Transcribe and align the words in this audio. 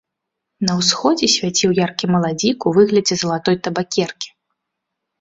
На 0.69 0.77
ўсходзе 0.79 1.29
свяціў 1.35 1.77
яркі 1.83 2.05
маладзік 2.17 2.57
у 2.69 2.75
выглядзе 2.81 3.15
залатой 3.23 3.63
табакеркі. 3.65 4.29